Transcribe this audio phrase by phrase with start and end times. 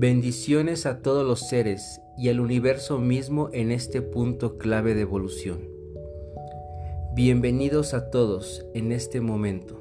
[0.00, 5.68] Bendiciones a todos los seres y al universo mismo en este punto clave de evolución.
[7.14, 9.78] Bienvenidos a todos en este momento.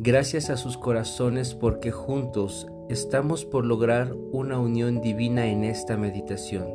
[0.00, 6.66] Gracias a sus corazones porque juntos estamos por lograr una unión divina en esta meditación,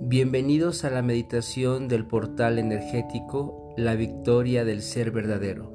[0.05, 5.71] Bienvenidos a la meditación del portal energético La Victoria del Ser Verdadero.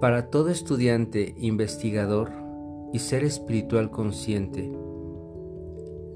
[0.00, 2.32] Para todo estudiante, investigador
[2.94, 4.72] y ser espiritual consciente,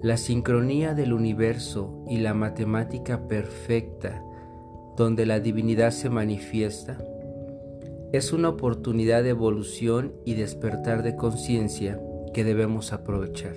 [0.00, 4.24] la sincronía del universo y la matemática perfecta
[4.96, 7.04] donde la divinidad se manifiesta
[8.12, 12.00] es una oportunidad de evolución y despertar de conciencia
[12.32, 13.54] que debemos aprovechar.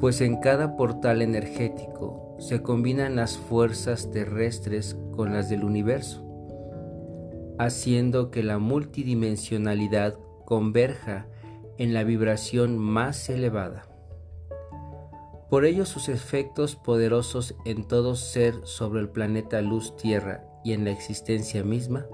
[0.00, 6.24] Pues en cada portal energético se combinan las fuerzas terrestres con las del universo,
[7.58, 11.26] haciendo que la multidimensionalidad converja
[11.78, 13.88] en la vibración más elevada.
[15.48, 20.84] Por ello sus efectos poderosos en todo ser sobre el planeta luz tierra y en
[20.84, 22.06] la existencia misma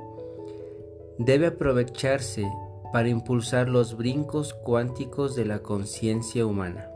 [1.19, 2.51] debe aprovecharse
[2.93, 6.91] para impulsar los brincos cuánticos de la conciencia humana,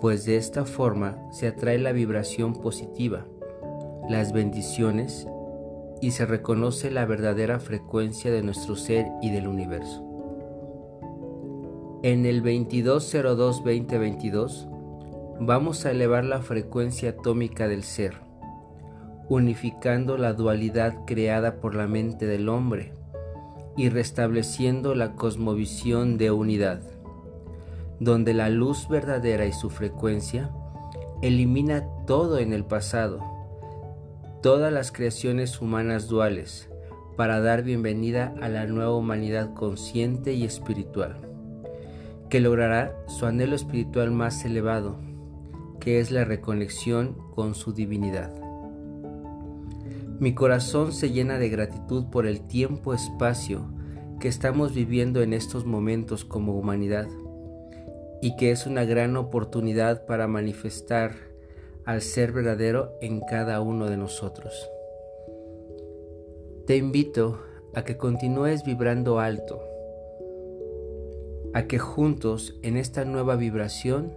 [0.00, 3.26] pues de esta forma se atrae la vibración positiva,
[4.08, 5.28] las bendiciones
[6.00, 10.06] y se reconoce la verdadera frecuencia de nuestro ser y del universo.
[12.02, 14.68] En el 2202-2022
[15.40, 18.14] vamos a elevar la frecuencia atómica del ser,
[19.28, 22.98] unificando la dualidad creada por la mente del hombre
[23.76, 26.82] y restableciendo la cosmovisión de unidad,
[27.98, 30.50] donde la luz verdadera y su frecuencia
[31.22, 33.20] elimina todo en el pasado,
[34.42, 36.68] todas las creaciones humanas duales,
[37.16, 41.16] para dar bienvenida a la nueva humanidad consciente y espiritual,
[42.30, 44.96] que logrará su anhelo espiritual más elevado,
[45.80, 48.49] que es la reconexión con su divinidad.
[50.20, 53.70] Mi corazón se llena de gratitud por el tiempo-espacio
[54.20, 57.08] que estamos viviendo en estos momentos como humanidad
[58.20, 61.12] y que es una gran oportunidad para manifestar
[61.86, 64.68] al ser verdadero en cada uno de nosotros.
[66.66, 67.40] Te invito
[67.74, 69.62] a que continúes vibrando alto,
[71.54, 74.12] a que juntos en esta nueva vibración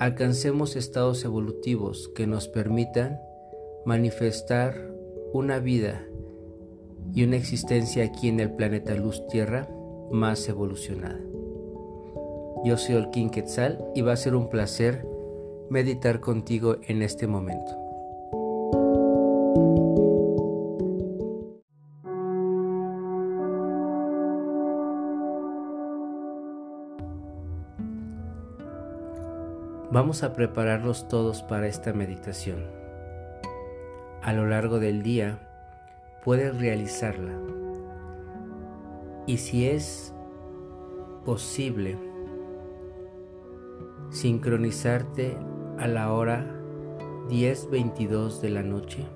[0.00, 3.20] alcancemos estados evolutivos que nos permitan
[3.84, 4.74] manifestar
[5.32, 6.06] una vida
[7.14, 9.68] y una existencia aquí en el planeta Luz Tierra
[10.10, 11.20] más evolucionada.
[12.64, 15.06] Yo soy King Quetzal y va a ser un placer
[15.70, 17.76] meditar contigo en este momento.
[29.92, 32.79] Vamos a prepararlos todos para esta meditación
[34.22, 35.38] a lo largo del día
[36.24, 37.32] puedes realizarla.
[39.26, 40.14] Y si es
[41.24, 41.96] posible,
[44.10, 45.36] sincronizarte
[45.78, 46.44] a la hora
[47.28, 49.06] 10.22 de la noche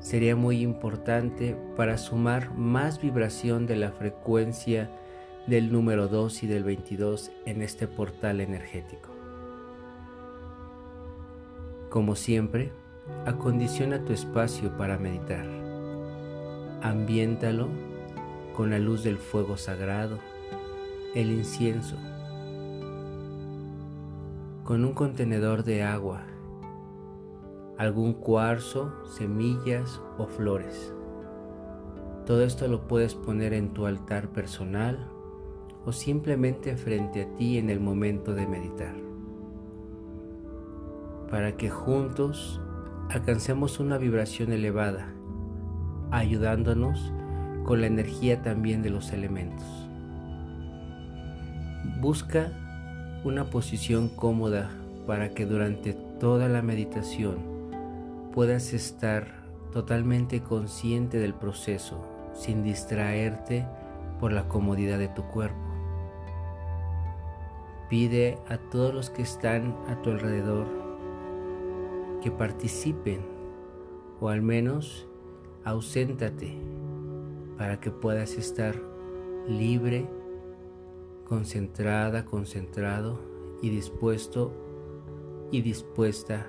[0.00, 4.90] sería muy importante para sumar más vibración de la frecuencia
[5.46, 9.10] del número 2 y del 22 en este portal energético.
[11.88, 12.72] Como siempre,
[13.26, 15.44] Acondiciona tu espacio para meditar.
[16.80, 17.68] Ambiéntalo
[18.56, 20.18] con la luz del fuego sagrado,
[21.14, 21.96] el incienso,
[24.64, 26.22] con un contenedor de agua,
[27.76, 30.94] algún cuarzo, semillas o flores.
[32.24, 35.10] Todo esto lo puedes poner en tu altar personal
[35.84, 38.94] o simplemente frente a ti en el momento de meditar.
[41.30, 42.62] Para que juntos
[43.10, 45.06] alcancemos una vibración elevada,
[46.10, 47.12] ayudándonos
[47.64, 49.66] con la energía también de los elementos.
[52.00, 52.52] Busca
[53.24, 54.70] una posición cómoda
[55.06, 57.38] para que durante toda la meditación
[58.32, 62.04] puedas estar totalmente consciente del proceso
[62.34, 63.66] sin distraerte
[64.20, 65.58] por la comodidad de tu cuerpo.
[67.88, 70.83] Pide a todos los que están a tu alrededor
[72.24, 73.20] que participen
[74.18, 75.06] o al menos
[75.62, 76.58] auséntate
[77.58, 78.74] para que puedas estar
[79.46, 80.08] libre,
[81.28, 83.20] concentrada, concentrado
[83.60, 84.54] y dispuesto
[85.52, 86.46] y dispuesta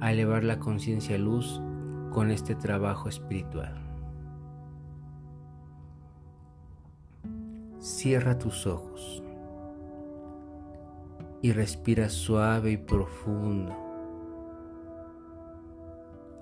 [0.00, 1.62] a elevar la conciencia a luz
[2.12, 3.82] con este trabajo espiritual.
[7.78, 9.22] Cierra tus ojos
[11.40, 13.81] y respira suave y profundo.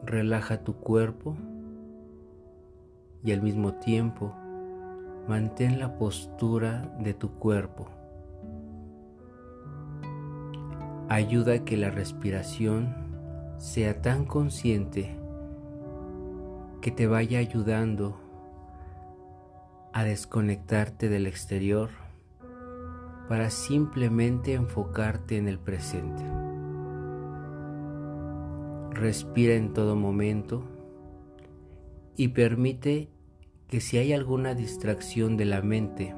[0.05, 1.37] Relaja tu cuerpo
[3.23, 4.35] y al mismo tiempo
[5.29, 7.89] mantén la postura de tu cuerpo.
[11.09, 12.95] Ayuda a que la respiración
[13.59, 15.17] sea tan consciente
[16.81, 18.19] que te vaya ayudando
[19.93, 21.91] a desconectarte del exterior
[23.29, 26.40] para simplemente enfocarte en el presente.
[28.93, 30.63] Respira en todo momento
[32.17, 33.09] y permite
[33.69, 36.15] que si hay alguna distracción de la mente,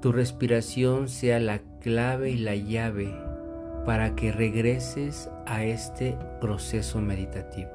[0.00, 3.12] tu respiración sea la clave y la llave
[3.86, 7.70] para que regreses a este proceso meditativo.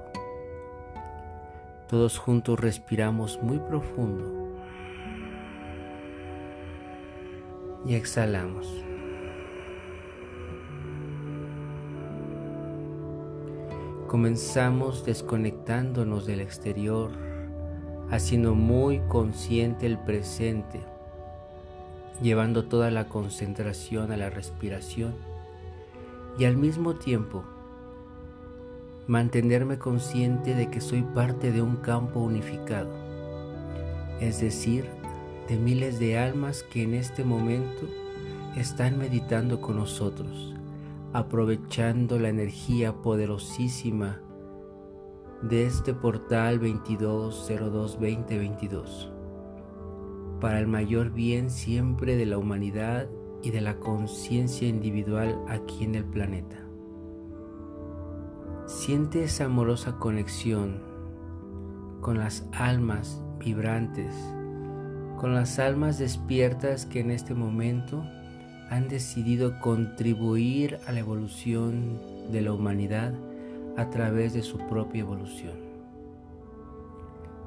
[1.89, 4.55] Todos juntos respiramos muy profundo
[7.85, 8.90] y exhalamos.
[14.11, 17.11] Comenzamos desconectándonos del exterior,
[18.09, 20.81] haciendo muy consciente el presente,
[22.21, 25.13] llevando toda la concentración a la respiración
[26.37, 27.45] y al mismo tiempo
[29.07, 32.89] mantenerme consciente de que soy parte de un campo unificado,
[34.19, 34.89] es decir,
[35.47, 37.87] de miles de almas que en este momento
[38.57, 40.53] están meditando con nosotros,
[41.13, 44.21] aprovechando la energía poderosísima
[45.41, 49.11] de este portal 22022022
[50.39, 53.09] para el mayor bien siempre de la humanidad
[53.43, 56.57] y de la conciencia individual aquí en el planeta.
[58.65, 60.81] Siente esa amorosa conexión
[62.01, 64.13] con las almas vibrantes,
[65.17, 68.03] con las almas despiertas que en este momento
[68.71, 71.99] han decidido contribuir a la evolución
[72.31, 73.13] de la humanidad
[73.75, 75.57] a través de su propia evolución.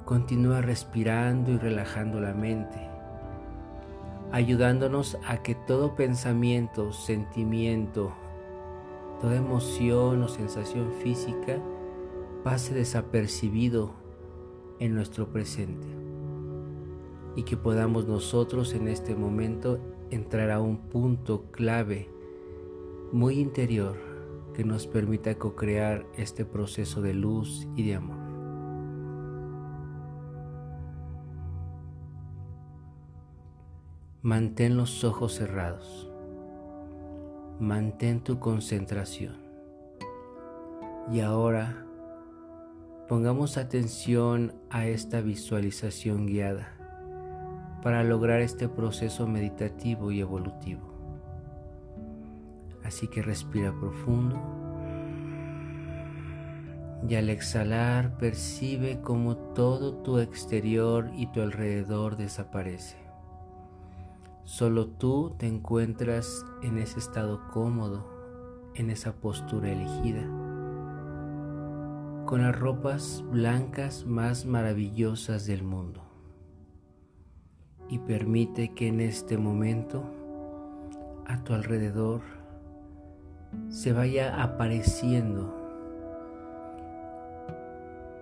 [0.05, 2.77] Continúa respirando y relajando la mente,
[4.33, 8.13] ayudándonos a que todo pensamiento, sentimiento,
[9.23, 11.57] toda emoción o sensación física
[12.43, 13.93] pase desapercibido
[14.79, 15.87] en nuestro presente
[17.35, 19.79] y que podamos nosotros en este momento
[20.11, 22.11] entrar a un punto clave
[23.13, 23.97] muy interior
[24.55, 28.19] que nos permita co-crear este proceso de luz y de amor.
[34.23, 36.11] Mantén los ojos cerrados.
[37.61, 39.37] Mantén tu concentración.
[41.13, 41.85] Y ahora
[43.09, 46.84] pongamos atención a esta visualización guiada
[47.85, 50.81] para lograr este proceso meditativo y evolutivo.
[52.83, 54.41] Así que respira profundo
[57.07, 62.97] y al exhalar percibe como todo tu exterior y tu alrededor desaparece.
[64.45, 68.07] Solo tú te encuentras en ese estado cómodo,
[68.75, 70.23] en esa postura elegida,
[72.25, 76.04] con las ropas blancas más maravillosas del mundo.
[77.89, 80.03] Y permite que en este momento
[81.27, 82.23] a tu alrededor
[83.69, 85.55] se vaya apareciendo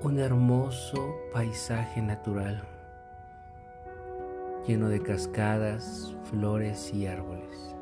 [0.03, 2.67] un hermoso paisaje natural
[4.67, 7.75] lleno de cascadas, flores y árboles,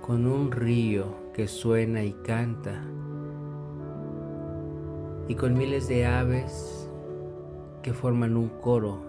[0.00, 2.84] con un río que suena y canta,
[5.28, 6.88] y con miles de aves
[7.82, 9.05] que forman un coro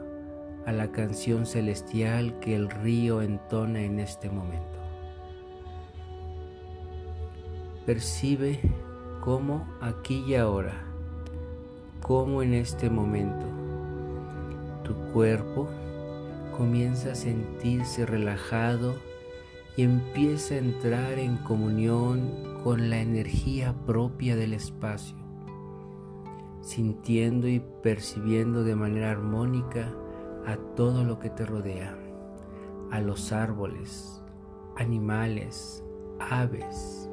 [0.67, 4.77] a la canción celestial que el río entona en este momento.
[7.85, 8.59] Percibe
[9.21, 10.83] cómo aquí y ahora,
[12.01, 13.45] cómo en este momento,
[14.83, 15.69] tu cuerpo
[16.57, 18.95] comienza a sentirse relajado
[19.77, 25.15] y empieza a entrar en comunión con la energía propia del espacio,
[26.59, 29.93] sintiendo y percibiendo de manera armónica
[30.47, 31.93] a todo lo que te rodea,
[32.89, 34.23] a los árboles,
[34.77, 35.83] animales,
[36.21, 37.09] aves,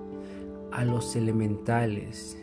[0.70, 2.38] a los elementales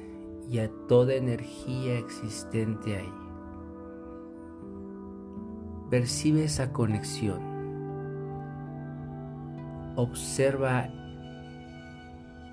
[0.49, 3.13] y a toda energía existente ahí.
[5.89, 7.49] Percibe esa conexión.
[9.97, 10.89] observa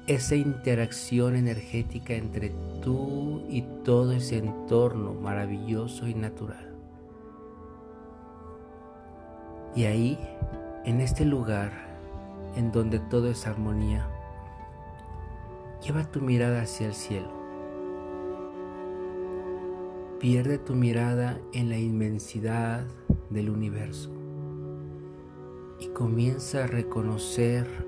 [0.07, 2.53] esa interacción energética entre
[2.83, 6.68] tú y todo ese entorno maravilloso y natural.
[9.75, 10.19] Y ahí,
[10.85, 11.73] en este lugar
[12.57, 14.09] en donde todo es armonía,
[15.85, 17.31] lleva tu mirada hacia el cielo.
[20.19, 22.87] Pierde tu mirada en la inmensidad
[23.31, 24.11] del universo
[25.79, 27.87] y comienza a reconocer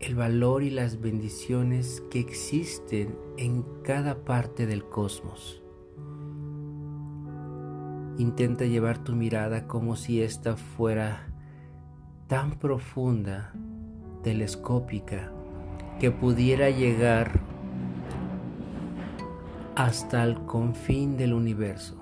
[0.00, 5.61] el valor y las bendiciones que existen en cada parte del cosmos.
[8.18, 11.26] Intenta llevar tu mirada como si ésta fuera
[12.26, 13.52] tan profunda,
[14.22, 15.32] telescópica,
[15.98, 17.40] que pudiera llegar
[19.74, 21.96] hasta el confín del universo,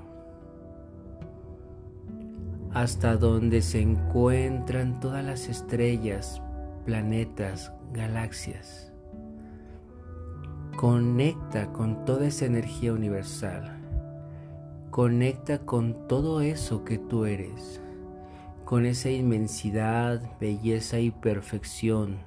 [2.73, 6.43] hasta donde se encuentran todas las estrellas,
[6.85, 8.93] planetas, galaxias.
[10.77, 13.80] Conecta con toda esa energía universal.
[14.91, 17.81] Conecta con todo eso que tú eres,
[18.65, 22.19] con esa inmensidad, belleza y perfección,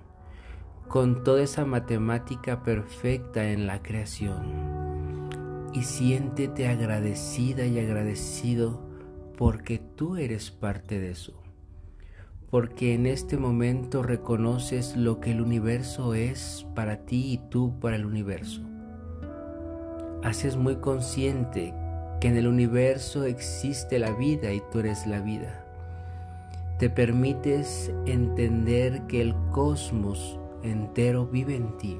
[0.87, 5.29] con toda esa matemática perfecta en la creación.
[5.73, 8.81] Y siéntete agradecida y agradecido
[9.37, 11.43] porque tú eres parte de eso
[12.53, 17.95] porque en este momento reconoces lo que el universo es para ti y tú para
[17.95, 18.61] el universo.
[20.21, 21.73] Haces muy consciente
[22.23, 25.61] que en el universo existe la vida y tú eres la vida.
[26.79, 31.99] Te permites entender que el cosmos entero vive en ti.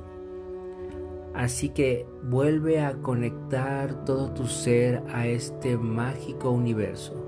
[1.34, 7.20] Así que vuelve a conectar todo tu ser a este mágico universo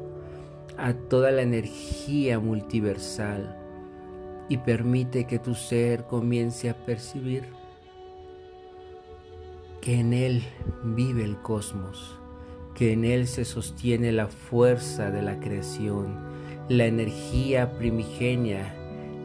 [0.78, 3.58] a toda la energía multiversal
[4.48, 7.44] y permite que tu ser comience a percibir
[9.82, 10.44] que en él
[10.86, 12.22] vive el cosmos,
[12.76, 16.16] que en él se sostiene la fuerza de la creación,
[16.70, 18.76] la energía primigenia,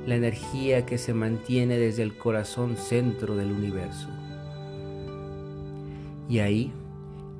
[0.06, 4.08] la energía que se mantiene desde el corazón centro del universo.
[6.28, 6.72] Y ahí,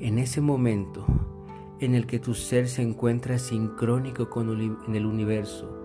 [0.01, 1.07] en ese momento,
[1.81, 4.51] en el que tu ser se encuentra sincrónico con
[4.87, 5.77] en el universo.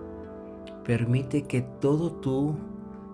[0.84, 2.56] Permite que todo tú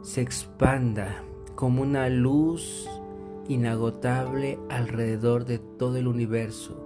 [0.03, 1.23] se expanda
[1.55, 2.89] como una luz
[3.49, 6.82] inagotable alrededor de todo el universo,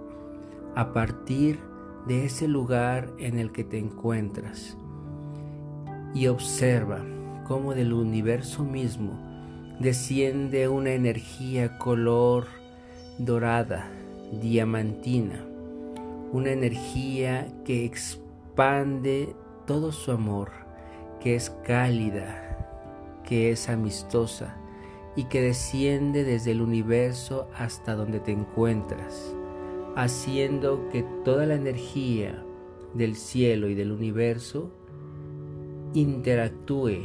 [0.77, 1.59] a partir
[2.05, 4.77] de ese lugar en el que te encuentras.
[6.13, 7.03] Y observa
[7.47, 9.13] cómo del universo mismo
[9.79, 12.45] desciende una energía color
[13.17, 13.89] dorada,
[14.39, 15.43] diamantina,
[16.31, 20.51] una energía que expande todo su amor,
[21.19, 24.55] que es cálida, que es amistosa
[25.15, 29.33] y que desciende desde el universo hasta donde te encuentras,
[29.97, 32.45] haciendo que toda la energía
[32.93, 34.71] del cielo y del universo
[35.95, 36.99] interactúe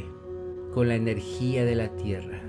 [0.75, 2.39] con la energía de la tierra.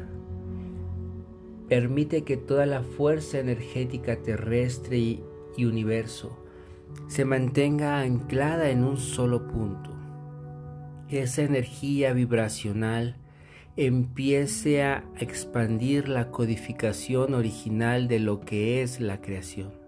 [1.67, 5.25] Permite que toda la fuerza energética terrestre y,
[5.65, 6.39] universo
[7.09, 9.97] se mantenga anclada en un solo punto.
[11.09, 13.17] Esa energía vibracional
[13.79, 19.84] empiece a expandir la codificación original de lo que es la creación.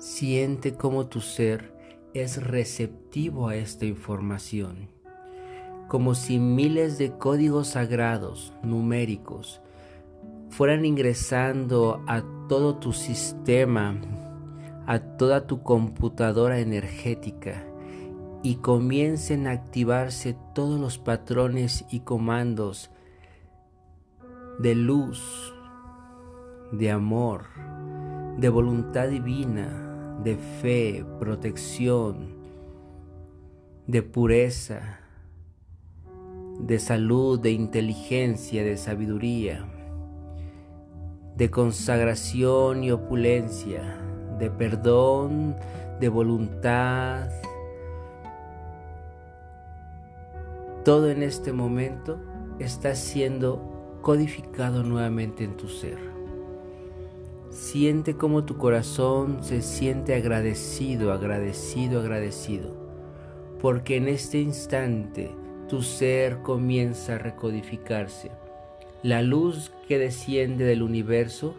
[0.00, 1.72] Siente cómo tu ser
[2.12, 4.90] es receptivo a esta información,
[5.86, 9.60] como si miles de códigos sagrados, numéricos,
[10.48, 13.94] fueran ingresando a todo tu sistema
[14.90, 17.64] a toda tu computadora energética
[18.42, 22.90] y comiencen a activarse todos los patrones y comandos
[24.58, 25.54] de luz,
[26.72, 27.44] de amor,
[28.38, 29.89] de voluntad divina,
[30.22, 32.34] de fe, protección,
[33.86, 35.00] de pureza,
[36.58, 39.64] de salud, de inteligencia, de sabiduría,
[41.36, 43.98] de consagración y opulencia,
[44.38, 45.56] de perdón,
[46.00, 47.30] de voluntad.
[50.84, 52.18] Todo en este momento
[52.58, 56.09] está siendo codificado nuevamente en tu ser.
[57.60, 62.74] Siente como tu corazón se siente agradecido, agradecido, agradecido,
[63.60, 65.30] porque en este instante
[65.68, 68.30] tu ser comienza a recodificarse.
[69.02, 71.54] La luz que desciende del universo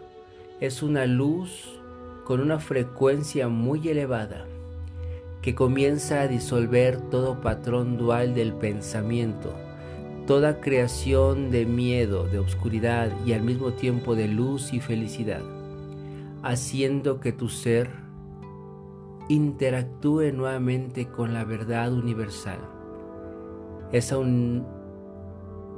[0.60, 1.80] es una luz
[2.24, 4.46] con una frecuencia muy elevada
[5.40, 9.54] que comienza a disolver todo patrón dual del pensamiento,
[10.26, 15.42] toda creación de miedo, de oscuridad y al mismo tiempo de luz y felicidad,
[16.42, 17.90] haciendo que tu ser
[19.28, 22.58] interactúe nuevamente con la verdad universal.
[23.92, 24.16] Esa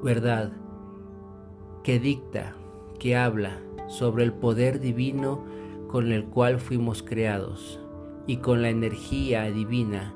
[0.02, 0.52] verdad
[1.82, 2.54] que dicta,
[2.98, 5.44] que habla sobre el poder divino
[5.88, 7.80] con el cual fuimos creados
[8.26, 10.14] y con la energía divina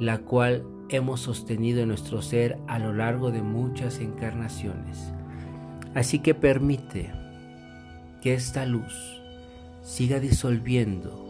[0.00, 5.12] la cual hemos sostenido en nuestro ser a lo largo de muchas encarnaciones.
[5.94, 7.12] Así que permite
[8.22, 9.19] que esta luz
[9.82, 11.26] siga disolviendo,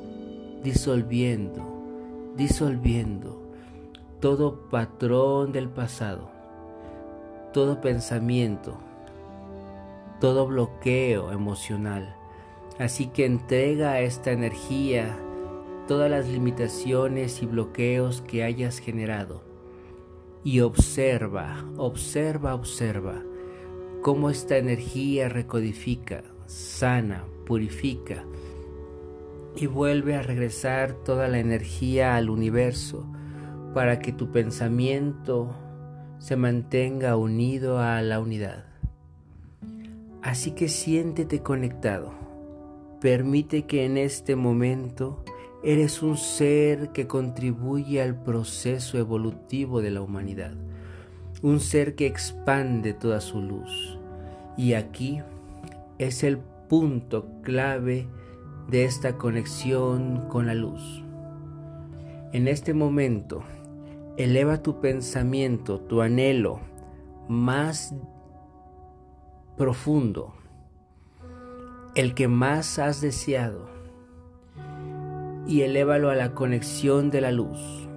[0.62, 1.62] disolviendo,
[2.36, 3.40] disolviendo
[4.20, 6.30] todo patrón del pasado,
[7.52, 8.78] todo pensamiento,
[10.20, 12.14] todo bloqueo emocional.
[12.78, 15.16] Así que entrega esta energía
[15.90, 19.42] todas las limitaciones y bloqueos que hayas generado.
[20.44, 23.22] Y observa, observa, observa
[24.00, 28.22] cómo esta energía recodifica, sana, purifica
[29.56, 33.04] y vuelve a regresar toda la energía al universo
[33.74, 35.50] para que tu pensamiento
[36.20, 38.66] se mantenga unido a la unidad.
[40.22, 42.12] Así que siéntete conectado.
[43.00, 45.24] Permite que en este momento
[45.62, 50.54] Eres un ser que contribuye al proceso evolutivo de la humanidad,
[51.42, 53.98] un ser que expande toda su luz.
[54.56, 55.20] Y aquí
[55.98, 56.38] es el
[56.70, 58.06] punto clave
[58.68, 61.02] de esta conexión con la luz.
[62.32, 63.42] En este momento,
[64.16, 66.60] eleva tu pensamiento, tu anhelo
[67.28, 67.92] más
[69.56, 70.32] profundo,
[71.96, 73.68] el que más has deseado
[75.48, 77.88] y elévalo a la conexión de la luz.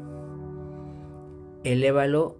[1.63, 2.39] Elévalo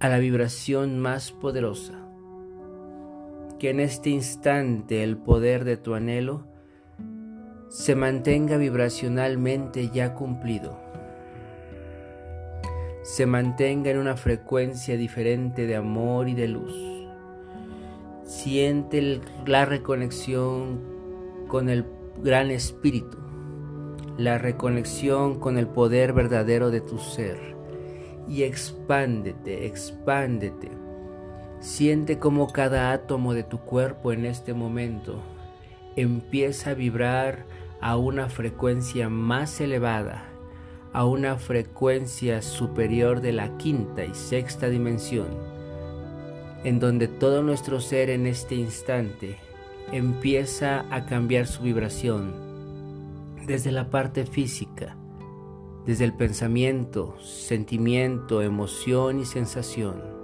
[0.00, 2.09] a la vibración más poderosa.
[3.60, 6.44] Que en este instante el poder de tu anhelo
[7.68, 10.76] se mantenga vibracionalmente ya cumplido.
[13.04, 16.74] Se mantenga en una frecuencia diferente de amor y de luz.
[18.24, 20.80] Siente la reconexión
[21.46, 21.84] con el
[22.24, 23.20] gran espíritu
[24.20, 27.38] la reconexión con el poder verdadero de tu ser.
[28.28, 30.79] Y expándete, expándete.
[31.60, 35.20] Siente como cada átomo de tu cuerpo en este momento
[35.94, 37.44] empieza a vibrar
[37.82, 40.24] a una frecuencia más elevada,
[40.94, 45.28] a una frecuencia superior de la quinta y sexta dimensión,
[46.64, 49.36] en donde todo nuestro ser en este instante
[49.92, 52.32] empieza a cambiar su vibración
[53.46, 54.96] desde la parte física,
[55.84, 60.19] desde el pensamiento, sentimiento, emoción y sensación,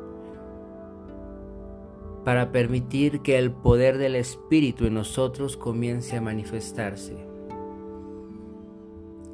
[2.27, 7.17] para permitir que el poder del Espíritu en nosotros comience a manifestarse.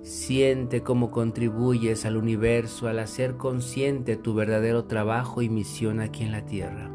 [0.03, 6.33] Siente cómo contribuyes al universo al hacer consciente tu verdadero trabajo y misión aquí en
[6.33, 6.91] la tierra.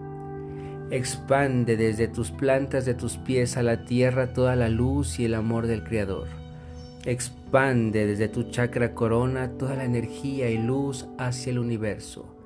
[0.91, 5.33] Expande desde tus plantas de tus pies a la tierra toda la luz y el
[5.33, 6.27] amor del Creador.
[7.05, 12.36] Expande desde tu chakra corona toda la energía y luz hacia el universo.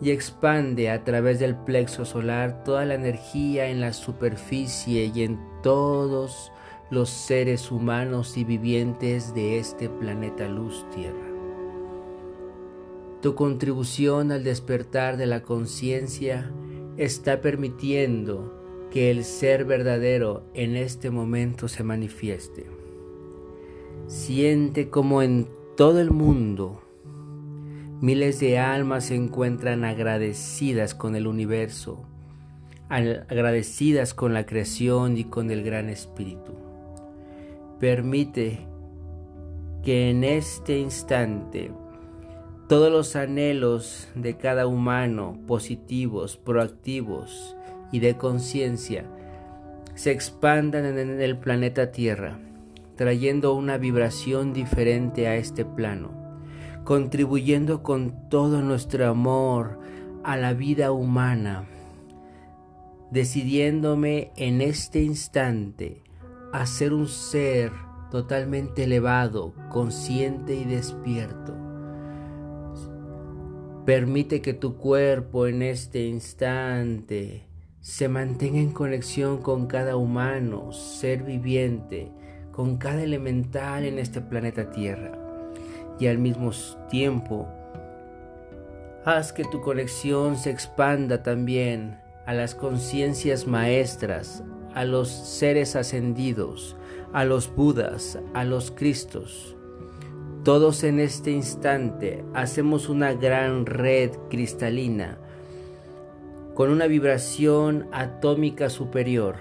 [0.00, 5.38] Y expande a través del plexo solar toda la energía en la superficie y en
[5.62, 6.52] todos
[6.90, 11.28] los seres humanos y vivientes de este planeta luz tierra.
[13.20, 16.50] Tu contribución al despertar de la conciencia
[16.96, 18.60] está permitiendo
[18.90, 22.66] que el ser verdadero en este momento se manifieste.
[24.06, 26.82] Siente como en todo el mundo
[28.00, 32.06] miles de almas se encuentran agradecidas con el universo,
[32.88, 36.54] agradecidas con la creación y con el gran espíritu.
[37.78, 38.66] Permite
[39.82, 41.70] que en este instante
[42.68, 47.56] todos los anhelos de cada humano, positivos, proactivos
[47.92, 49.04] y de conciencia,
[49.94, 52.38] se expandan en el planeta Tierra
[53.00, 56.10] trayendo una vibración diferente a este plano,
[56.84, 59.78] contribuyendo con todo nuestro amor
[60.24, 61.64] a la vida humana,
[63.10, 66.02] decidiéndome en este instante
[66.52, 67.72] a ser un ser
[68.10, 71.54] totalmente elevado, consciente y despierto.
[73.84, 77.46] Permite que tu cuerpo en este instante
[77.80, 82.12] se mantenga en conexión con cada humano, ser viviente,
[82.52, 85.19] con cada elemental en este planeta Tierra.
[86.00, 86.50] Y al mismo
[86.88, 87.48] tiempo
[89.04, 94.42] haz que tu conexión se expanda también a las conciencias maestras,
[94.74, 96.76] a los seres ascendidos,
[97.12, 99.56] a los Budas, a los Cristos.
[100.44, 105.18] Todos en este instante hacemos una gran red cristalina
[106.54, 109.36] con una vibración atómica superior,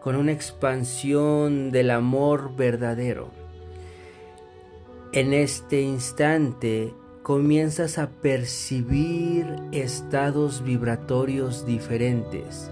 [0.00, 3.43] con una expansión del amor verdadero.
[5.14, 12.68] En este instante comienzas a percibir estados vibratorios diferentes,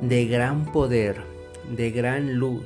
[0.00, 1.18] de gran poder,
[1.76, 2.64] de gran luz,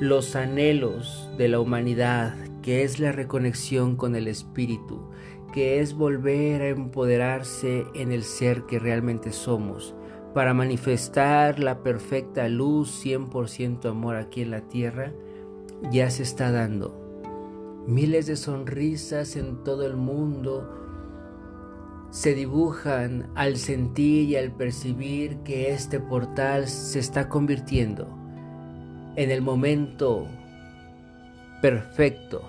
[0.00, 5.10] los anhelos de la humanidad, que es la reconexión con el Espíritu,
[5.54, 9.94] que es volver a empoderarse en el ser que realmente somos,
[10.34, 15.14] para manifestar la perfecta luz 100% amor aquí en la tierra,
[15.90, 17.09] ya se está dando.
[17.90, 20.64] Miles de sonrisas en todo el mundo
[22.10, 28.06] se dibujan al sentir y al percibir que este portal se está convirtiendo
[29.16, 30.28] en el momento
[31.60, 32.42] perfecto,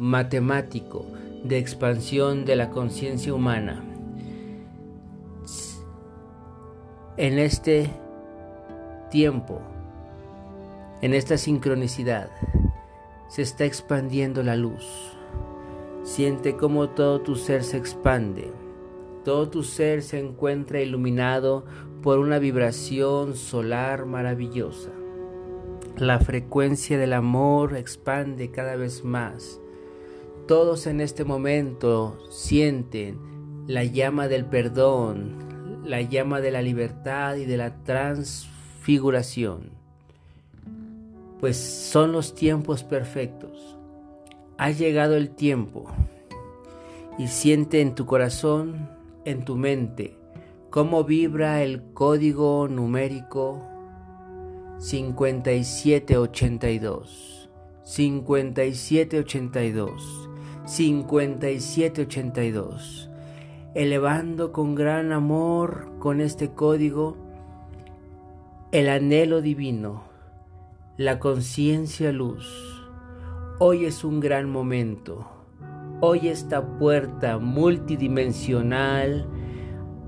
[0.00, 1.06] matemático,
[1.44, 3.80] de expansión de la conciencia humana.
[7.16, 7.88] En este
[9.08, 9.60] tiempo,
[11.00, 12.28] en esta sincronicidad,
[13.34, 14.86] se está expandiendo la luz.
[16.04, 18.52] Siente cómo todo tu ser se expande.
[19.24, 21.64] Todo tu ser se encuentra iluminado
[22.00, 24.90] por una vibración solar maravillosa.
[25.96, 29.60] La frecuencia del amor expande cada vez más.
[30.46, 33.18] Todos en este momento sienten
[33.66, 39.83] la llama del perdón, la llama de la libertad y de la transfiguración.
[41.44, 43.76] Pues son los tiempos perfectos.
[44.56, 45.84] Ha llegado el tiempo
[47.18, 48.88] y siente en tu corazón,
[49.26, 50.16] en tu mente,
[50.70, 53.60] cómo vibra el código numérico
[54.78, 57.50] 5782,
[57.82, 60.30] 5782,
[60.64, 63.10] 5782,
[63.74, 67.18] elevando con gran amor con este código
[68.72, 70.13] el anhelo divino,
[70.96, 72.46] la conciencia luz.
[73.58, 75.28] Hoy es un gran momento.
[76.00, 79.26] Hoy esta puerta multidimensional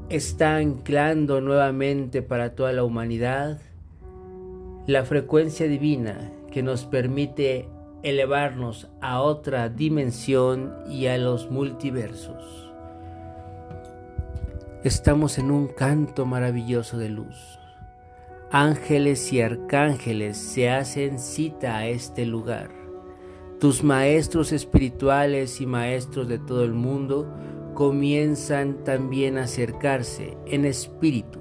[0.08, 3.60] está anclando nuevamente para toda la humanidad
[4.86, 7.68] la frecuencia divina que nos permite
[8.04, 12.72] elevarnos a otra dimensión y a los multiversos.
[14.84, 17.58] Estamos en un canto maravilloso de luz.
[18.52, 22.70] Ángeles y arcángeles se hacen cita a este lugar.
[23.58, 27.26] Tus maestros espirituales y maestros de todo el mundo
[27.74, 31.40] comienzan también a acercarse en espíritu.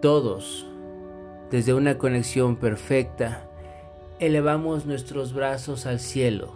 [0.00, 0.68] Todos
[1.50, 3.50] desde una conexión perfecta,
[4.20, 6.54] elevamos nuestros brazos al cielo,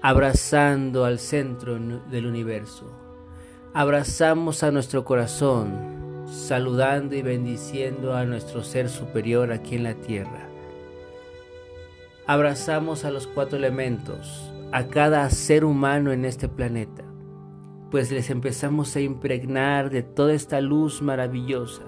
[0.00, 1.78] abrazando al centro
[2.10, 2.90] del universo.
[3.72, 6.01] Abrazamos a nuestro corazón,
[6.32, 10.48] saludando y bendiciendo a nuestro ser superior aquí en la tierra.
[12.26, 17.04] Abrazamos a los cuatro elementos, a cada ser humano en este planeta,
[17.90, 21.82] pues les empezamos a impregnar de toda esta luz maravillosa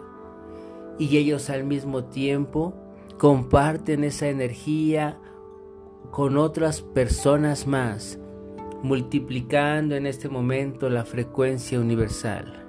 [0.98, 2.74] y ellos al mismo tiempo
[3.18, 5.18] comparten esa energía
[6.10, 8.18] con otras personas más,
[8.82, 12.63] multiplicando en este momento la frecuencia universal.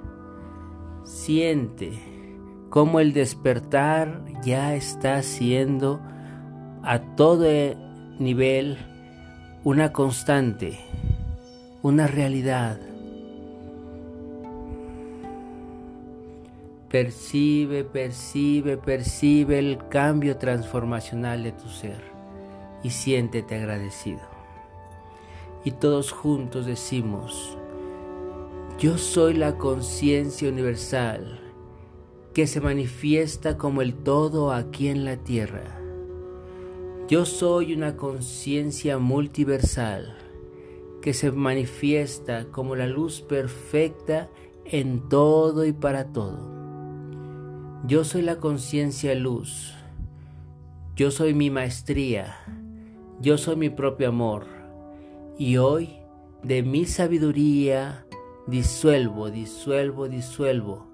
[1.05, 1.93] Siente
[2.69, 6.01] cómo el despertar ya está siendo
[6.83, 7.45] a todo
[8.19, 8.77] nivel
[9.63, 10.77] una constante,
[11.81, 12.77] una realidad
[16.95, 21.99] Percibe, percibe, percibe el cambio transformacional de tu ser
[22.83, 24.21] y siéntete agradecido.
[25.65, 27.57] Y todos juntos decimos,
[28.77, 31.39] yo soy la conciencia universal
[32.33, 35.79] que se manifiesta como el todo aquí en la tierra.
[37.07, 40.17] Yo soy una conciencia multiversal
[41.01, 44.29] que se manifiesta como la luz perfecta
[44.65, 46.37] en todo y para todo.
[47.87, 49.73] Yo soy la conciencia luz.
[50.97, 52.35] Yo soy mi maestría.
[53.21, 54.47] Yo soy mi propio amor.
[55.37, 55.99] Y hoy,
[56.43, 58.04] de mi sabiduría,
[58.47, 60.87] disuelvo, disuelvo, disuelvo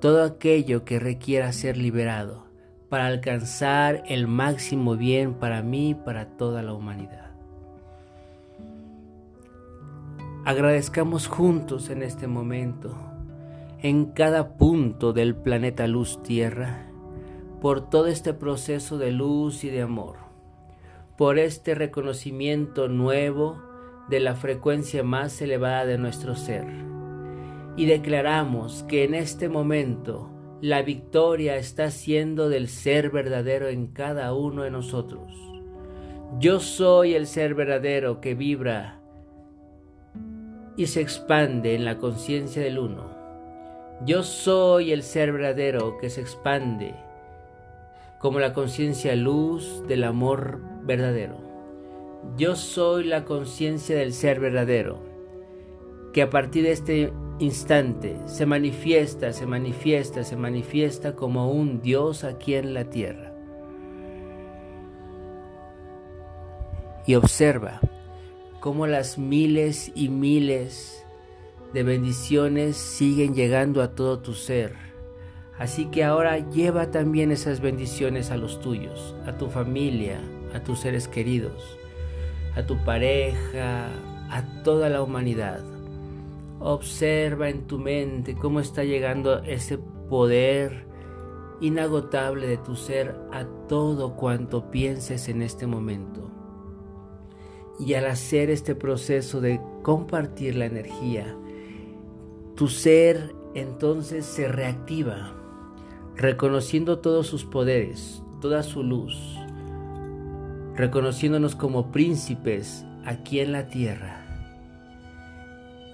[0.00, 2.46] todo aquello que requiera ser liberado
[2.88, 7.26] para alcanzar el máximo bien para mí y para toda la humanidad.
[10.46, 12.96] agradezcamos juntos en este momento,
[13.82, 16.86] en cada punto del planeta Luz Tierra,
[17.60, 20.18] por todo este proceso de luz y de amor,
[21.18, 23.60] por este reconocimiento nuevo
[24.08, 26.66] de la frecuencia más elevada de nuestro ser.
[27.76, 34.32] Y declaramos que en este momento la victoria está siendo del ser verdadero en cada
[34.32, 35.32] uno de nosotros.
[36.38, 39.00] Yo soy el ser verdadero que vibra
[40.76, 43.14] y se expande en la conciencia del uno.
[44.04, 46.94] Yo soy el ser verdadero que se expande
[48.18, 51.45] como la conciencia luz del amor verdadero.
[52.36, 54.98] Yo soy la conciencia del ser verdadero,
[56.12, 62.24] que a partir de este instante se manifiesta, se manifiesta, se manifiesta como un Dios
[62.24, 63.32] aquí en la tierra.
[67.06, 67.80] Y observa
[68.60, 71.06] cómo las miles y miles
[71.72, 74.74] de bendiciones siguen llegando a todo tu ser.
[75.58, 80.20] Así que ahora lleva también esas bendiciones a los tuyos, a tu familia,
[80.52, 81.78] a tus seres queridos
[82.56, 83.88] a tu pareja,
[84.30, 85.60] a toda la humanidad.
[86.58, 90.86] Observa en tu mente cómo está llegando ese poder
[91.60, 96.30] inagotable de tu ser a todo cuanto pienses en este momento.
[97.78, 101.36] Y al hacer este proceso de compartir la energía,
[102.54, 105.34] tu ser entonces se reactiva,
[106.14, 109.38] reconociendo todos sus poderes, toda su luz,
[110.76, 114.22] reconociéndonos como príncipes aquí en la tierra.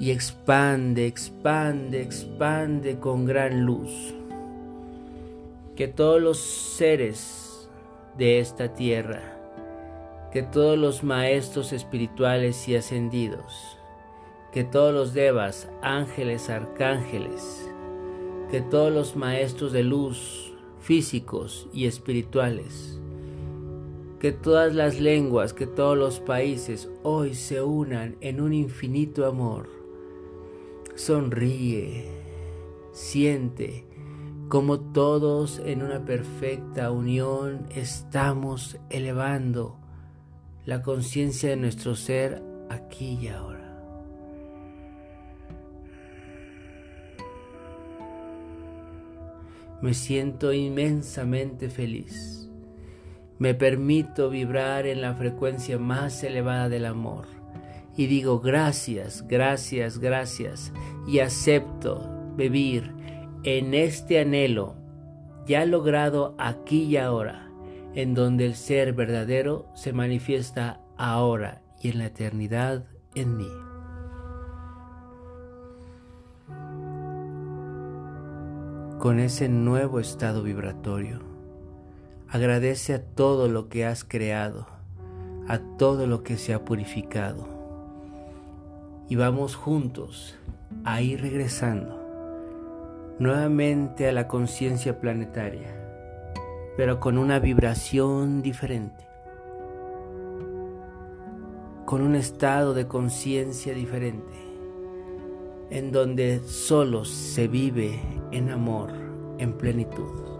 [0.00, 4.14] Y expande, expande, expande con gran luz.
[5.76, 7.68] Que todos los seres
[8.18, 9.22] de esta tierra,
[10.32, 13.78] que todos los maestros espirituales y ascendidos,
[14.52, 17.70] que todos los devas, ángeles, arcángeles,
[18.50, 23.01] que todos los maestros de luz físicos y espirituales,
[24.22, 29.68] que todas las lenguas, que todos los países hoy se unan en un infinito amor.
[30.94, 32.06] Sonríe,
[32.92, 33.84] siente
[34.48, 39.76] como todos en una perfecta unión estamos elevando
[40.66, 43.58] la conciencia de nuestro ser aquí y ahora.
[49.80, 52.41] Me siento inmensamente feliz
[53.42, 57.26] me permito vibrar en la frecuencia más elevada del amor
[57.96, 60.72] y digo gracias, gracias, gracias
[61.08, 62.94] y acepto vivir
[63.42, 64.76] en este anhelo
[65.44, 67.50] ya logrado aquí y ahora,
[67.96, 72.84] en donde el ser verdadero se manifiesta ahora y en la eternidad
[73.16, 73.48] en mí.
[79.00, 81.31] Con ese nuevo estado vibratorio
[82.32, 84.66] Agradece a todo lo que has creado,
[85.48, 87.46] a todo lo que se ha purificado.
[89.06, 90.34] Y vamos juntos
[90.82, 92.00] a ir regresando
[93.18, 95.76] nuevamente a la conciencia planetaria,
[96.78, 99.06] pero con una vibración diferente,
[101.84, 104.32] con un estado de conciencia diferente,
[105.68, 108.90] en donde solo se vive en amor,
[109.36, 110.31] en plenitud.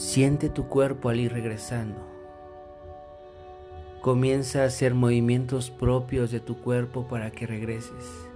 [0.00, 2.00] Siente tu cuerpo al ir regresando.
[4.00, 8.26] Comienza a hacer movimientos propios de tu cuerpo para que regreses,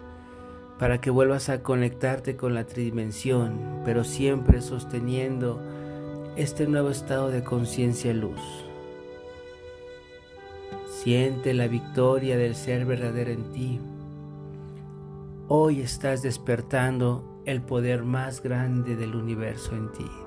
[0.78, 5.58] para que vuelvas a conectarte con la tridimensión, pero siempre sosteniendo
[6.36, 8.42] este nuevo estado de conciencia luz.
[10.86, 13.80] Siente la victoria del ser verdadero en ti.
[15.48, 20.23] Hoy estás despertando el poder más grande del universo en ti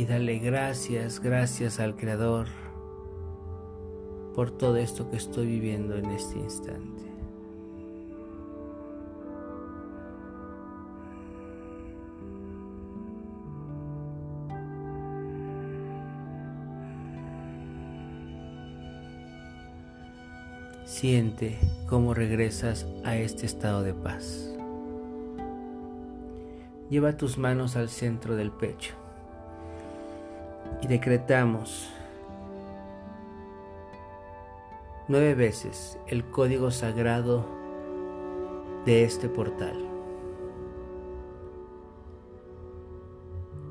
[0.00, 2.46] y dale gracias, gracias al Creador
[4.34, 7.02] por todo esto que estoy viviendo en este instante.
[20.86, 24.50] Siente cómo regresas a este estado de paz.
[26.88, 28.99] Lleva tus manos al centro del pecho
[30.82, 31.90] y decretamos
[35.08, 37.44] nueve veces el código sagrado
[38.86, 39.76] de este portal.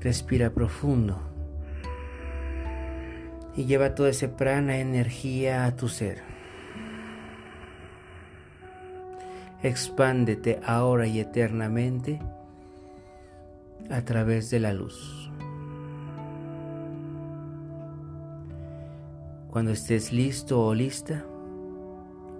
[0.01, 1.19] Respira profundo
[3.55, 6.21] y lleva todo ese prana energía a tu ser.
[9.63, 12.19] Expándete ahora y eternamente
[13.89, 15.31] a través de la luz.
[19.49, 21.25] Cuando estés listo o lista,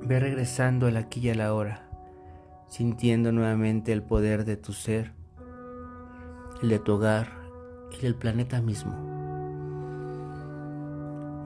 [0.02, 1.88] ve regresando al aquí y a la hora,
[2.68, 5.14] sintiendo nuevamente el poder de tu ser,
[6.62, 7.32] el de tu hogar
[7.98, 8.94] y del planeta mismo.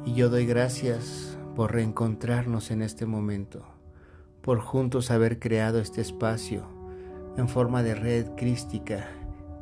[0.05, 3.65] Y yo doy gracias por reencontrarnos en este momento
[4.41, 6.65] por juntos haber creado este espacio
[7.37, 9.07] en forma de red crística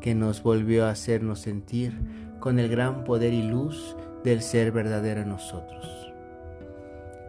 [0.02, 2.00] que nos volvió a hacernos sentir
[2.40, 6.14] con el gran poder y luz del ser verdadero en nosotros.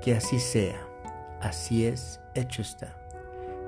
[0.01, 0.81] Que así sea,
[1.41, 2.97] así es, hecho está.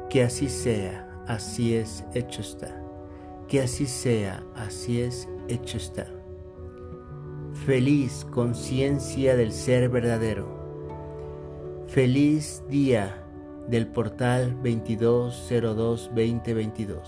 [0.09, 2.81] Que así sea, así es, hecho está.
[3.49, 6.07] Que así sea, así es, hecho está.
[7.67, 10.63] Feliz conciencia del ser verdadero.
[11.89, 13.23] Feliz día
[13.69, 16.99] del portal 2202-2022.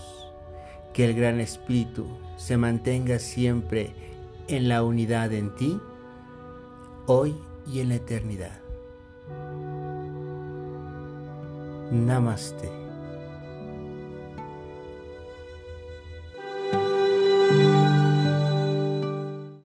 [0.93, 2.05] Que el Gran Espíritu
[2.37, 3.93] se mantenga siempre
[4.47, 5.79] en la unidad en ti,
[7.07, 7.35] hoy
[7.71, 8.64] y en la eternidad.
[11.91, 12.84] Namaste.